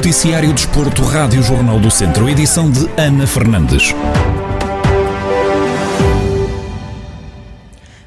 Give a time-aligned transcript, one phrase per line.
[0.00, 3.94] Noticiário Desporto, Rádio Jornal do Centro, edição de Ana Fernandes.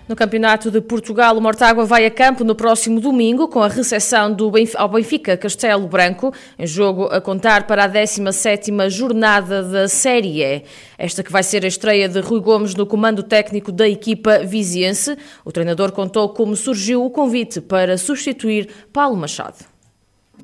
[0.09, 4.33] No Campeonato de Portugal, o Mortágua vai a campo no próximo domingo com a recepção
[4.33, 9.87] do Benfica, ao Benfica Castelo Branco, em jogo a contar para a 17ª jornada da
[9.87, 10.63] Série E.
[10.97, 15.15] Esta que vai ser a estreia de Rui Gomes no comando técnico da equipa viziense.
[15.45, 19.72] O treinador contou como surgiu o convite para substituir Paulo Machado.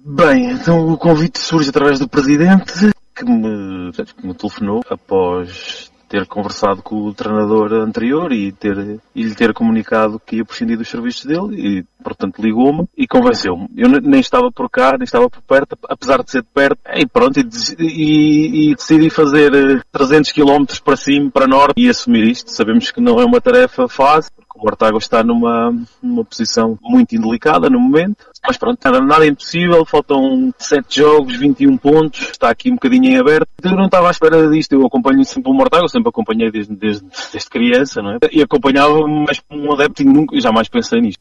[0.06, 6.26] Bem, então o convite surge através do presidente que me, que me telefonou após ter
[6.26, 10.90] conversado com o treinador anterior e, ter, e lhe ter comunicado que ia prescindir dos
[10.90, 13.70] serviços dele e, portanto, ligou-me e convenceu-me.
[13.78, 17.06] Eu nem estava por cá, nem estava por perto, apesar de ser de perto, e
[17.06, 17.46] pronto, e,
[17.78, 19.52] e, e decidi fazer
[19.92, 22.52] 300 km para cima, para norte e assumir isto.
[22.52, 27.70] Sabemos que não é uma tarefa fácil, o Mortágua está numa, numa posição muito indelicada
[27.70, 28.26] no momento.
[28.46, 29.86] Mas pronto, nada, nada é impossível.
[29.86, 32.30] Faltam 7 jogos, 21 pontos.
[32.32, 33.48] Está aqui um bocadinho em aberto.
[33.64, 34.74] Eu não estava à espera disto.
[34.74, 35.88] Eu acompanho sempre o Mortágua.
[35.88, 38.18] Sempre acompanhei desde, desde, desde criança, não é?
[38.32, 41.20] E acompanhava mas um adepto e nunca, jamais pensei nisto.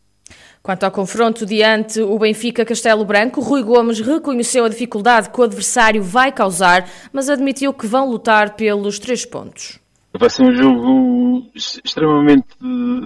[0.62, 5.44] Quanto ao confronto diante o Benfica Castelo Branco, Rui Gomes reconheceu a dificuldade que o
[5.44, 9.78] adversário vai causar, mas admitiu que vão lutar pelos três pontos.
[10.18, 12.46] Vai ser um jogo extremamente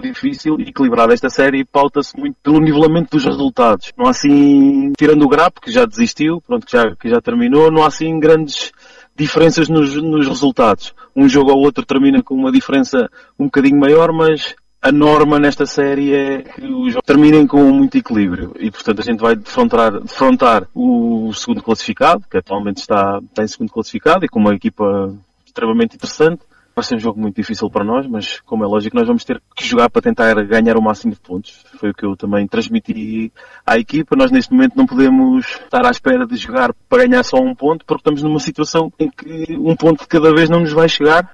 [0.01, 1.13] difícil e equilibrado.
[1.13, 3.91] Esta série pauta-se muito pelo nivelamento dos resultados.
[3.95, 7.71] Não há assim, tirando o Grapo, que já desistiu, pronto, que já, que já terminou,
[7.71, 8.71] não há assim grandes
[9.15, 10.93] diferenças nos, nos resultados.
[11.15, 15.67] Um jogo ao outro termina com uma diferença um bocadinho maior, mas a norma nesta
[15.67, 19.99] série é que os jogos terminem com muito equilíbrio e, portanto, a gente vai defrontar,
[20.01, 25.13] defrontar o segundo classificado, que atualmente está, está em segundo classificado e com uma equipa
[25.45, 26.41] extremamente interessante
[26.75, 29.41] Vai ser um jogo muito difícil para nós, mas como é lógico, nós vamos ter
[29.55, 31.63] que jogar para tentar ganhar o máximo de pontos.
[31.79, 33.31] Foi o que eu também transmiti
[33.65, 34.15] à equipa.
[34.15, 37.85] Nós neste momento não podemos estar à espera de jogar para ganhar só um ponto,
[37.85, 41.31] porque estamos numa situação em que um ponto de cada vez não nos vai chegar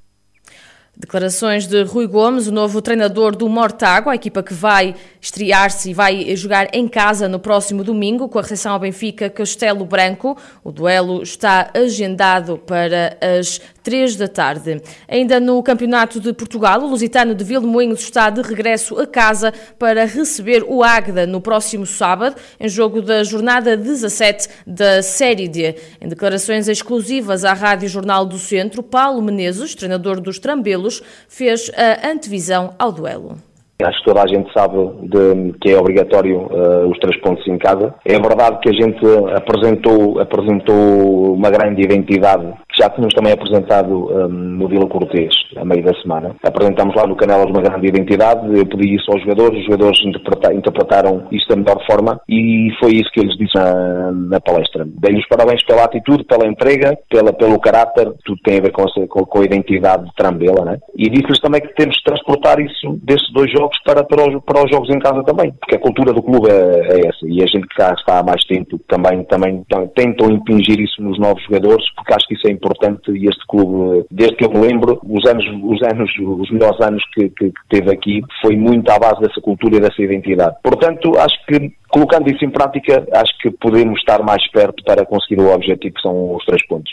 [1.00, 5.94] Declarações de Rui Gomes, o novo treinador do Mortágua, a equipa que vai estrear-se e
[5.94, 10.36] vai jogar em casa no próximo domingo com a recepção ao Benfica Castelo Branco.
[10.62, 14.80] O duelo está agendado para as três da tarde.
[15.08, 20.04] Ainda no Campeonato de Portugal, o Lusitano de Vilmoinhos está de regresso a casa para
[20.04, 25.76] receber o Águeda no próximo sábado, em jogo da jornada 17 da Série D.
[26.00, 30.89] Em declarações exclusivas à Rádio Jornal do Centro, Paulo Menezes, treinador dos Trambelos,
[31.28, 33.38] fez a antevisão ao duelo.
[33.84, 37.58] Acho que toda a gente sabe de, que é obrigatório uh, os três pontos em
[37.58, 37.94] casa.
[38.04, 39.04] É verdade que a gente
[39.34, 45.64] apresentou, apresentou uma grande identidade que já tínhamos também apresentado um, no Vila Cortês, a
[45.64, 46.34] meio da semana.
[46.42, 50.54] Apresentámos lá no Canelas uma grande identidade, eu pedi isso aos jogadores, os jogadores interpreta,
[50.54, 54.86] interpretaram isso da melhor forma e foi isso que eu lhes disse na, na palestra.
[54.86, 59.24] Dei-lhes parabéns pela atitude, pela entrega, pela, pelo caráter, tudo tem a ver com, com,
[59.24, 60.78] com a identidade de Trambela, né?
[60.96, 64.64] E disse-lhes também que temos de transportar isso desses dois jogos para, para, os, para
[64.64, 67.46] os jogos em casa também, porque a cultura do clube é, é essa e a
[67.46, 69.64] gente que cá está há mais tempo também, também
[69.94, 74.04] tentam impingir isso nos novos jogadores, porque acho que isso é importante e este clube,
[74.10, 77.68] desde que eu me lembro, os anos, os anos, os melhores anos que, que, que
[77.68, 80.56] teve aqui, foi muito à base dessa cultura e dessa identidade.
[80.62, 85.40] Portanto, acho que colocando isso em prática, acho que podemos estar mais perto para conseguir
[85.40, 86.92] o objetivo que são os três pontos.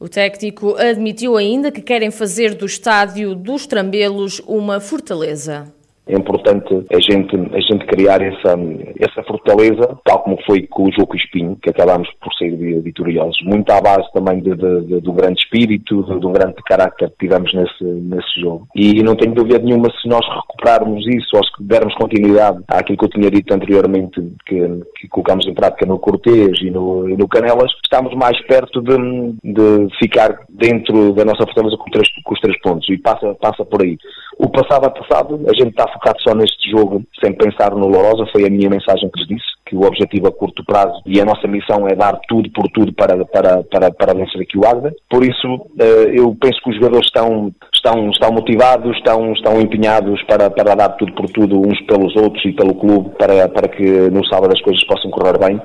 [0.00, 5.72] O técnico admitiu ainda que querem fazer do estádio dos Trambelos uma fortaleza
[6.08, 8.56] é importante a gente, a gente criar essa,
[8.98, 13.70] essa fortaleza, tal como foi com o Jogo Espinho, que acabámos por ser vitoriosos, muito
[13.70, 17.84] à base também de, de, de, do grande espírito, do grande carácter que tivemos nesse,
[17.84, 18.66] nesse jogo.
[18.74, 23.04] E não tenho dúvida nenhuma se nós recuperarmos isso, ou se dermos continuidade àquilo que
[23.04, 27.28] eu tinha dito anteriormente, que, que colocamos em prática no Cortês e no, e no
[27.28, 28.96] Canelas, estamos mais perto de,
[29.44, 33.64] de ficar dentro da nossa fortaleza com, três, com os três pontos, e passa, passa
[33.64, 33.98] por aí.
[34.38, 38.30] O passado é passado, a gente está focado só neste jogo, sem pensar no Lourosa,
[38.30, 41.24] foi a minha mensagem que lhes disse, que o objetivo a curto prazo e a
[41.24, 44.94] nossa missão é dar tudo por tudo para, para, para, para vencer aqui o Águeda.
[45.10, 50.22] Por isso, eh, eu penso que os jogadores estão, estão, estão motivados, estão, estão empenhados
[50.22, 54.08] para, para dar tudo por tudo uns pelos outros e pelo clube para, para que
[54.10, 55.60] no sábado as coisas possam correr bem.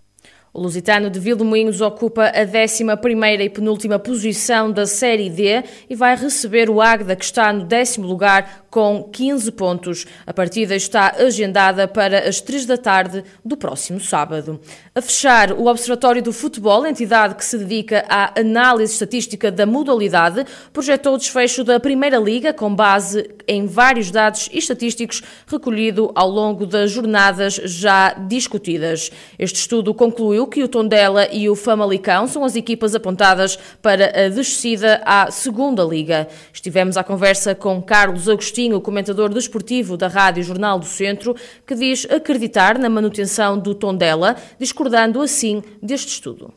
[0.56, 6.16] O Lusitano de Vilmoinhos ocupa a 11ª e penúltima posição da Série D e vai
[6.16, 10.06] receber o Águeda, que está no décimo lugar com 15 pontos.
[10.28, 14.60] A partida está agendada para as 3 da tarde do próximo sábado.
[14.94, 20.46] A fechar, o Observatório do Futebol, entidade que se dedica à análise estatística da modalidade,
[20.72, 26.68] projetou o desfecho da Primeira Liga com base em vários dados estatísticos recolhido ao longo
[26.68, 29.12] das jornadas já discutidas.
[29.40, 34.30] Este estudo concluiu que o Tondela e o Famalicão são as equipas apontadas para a
[34.30, 36.28] descida à Segunda Liga.
[36.54, 41.36] Estivemos à conversa com Carlos Agostinho, comentador desportivo da Rádio Jornal do Centro,
[41.66, 46.54] que diz acreditar na manutenção do Tondela, discordando assim deste estudo.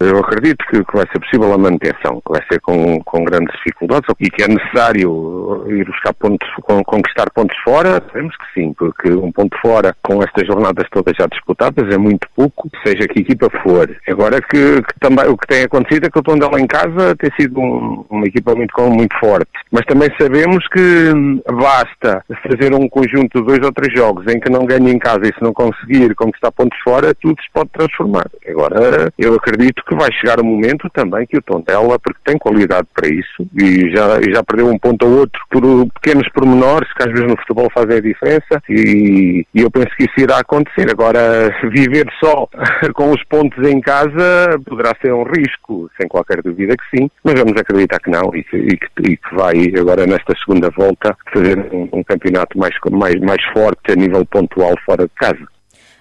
[0.00, 3.52] Eu acredito que, que, vai ser possível a manutenção, que vai ser com, com grandes
[3.56, 6.48] dificuldades e que é necessário ir buscar pontos,
[6.86, 11.26] conquistar pontos fora, sabemos que sim, porque um ponto fora com estas jornadas todas já
[11.26, 13.90] disputadas é muito pouco, seja que equipa for.
[14.06, 17.30] Agora que, que também o que tem acontecido é que o Tondela em casa tem
[17.34, 21.12] sido um, uma equipa muito, muito forte, mas também sabemos que
[21.52, 25.22] basta fazer um conjunto de dois ou três jogos em que não ganhe em casa
[25.24, 28.30] e se não conseguir conquistar pontos fora, tudo se pode transformar.
[28.46, 32.86] Agora, eu acredito que vai chegar o momento também que o Tondela, porque tem qualidade
[32.94, 35.62] para isso, e já, já perdeu um ponto ou outro por
[36.00, 40.04] pequenos pormenores que às vezes no futebol fazem a diferença, e, e eu penso que
[40.04, 40.90] isso irá acontecer.
[40.90, 42.46] Agora, viver só
[42.94, 47.34] com os pontos em casa poderá ser um risco, sem qualquer dúvida que sim, mas
[47.34, 51.16] vamos acreditar que não, e que, e que, e que vai agora nesta segunda volta
[51.32, 55.57] fazer um, um campeonato mais, mais, mais forte a nível pontual fora de casa.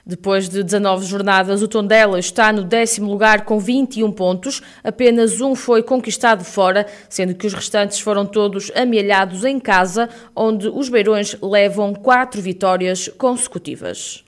[0.07, 4.61] Depois de 19 jornadas, o Tondela está no décimo lugar com 21 pontos.
[4.81, 10.69] Apenas um foi conquistado fora, sendo que os restantes foram todos amealhados em casa, onde
[10.69, 14.23] os Beirões levam quatro vitórias consecutivas.